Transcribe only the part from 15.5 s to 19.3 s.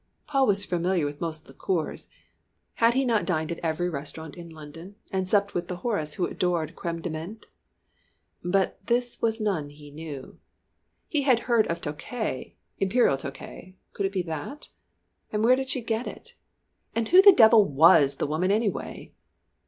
did she get it? And who the devil was the woman, anyway?